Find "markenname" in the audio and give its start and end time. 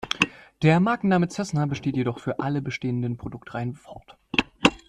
0.79-1.27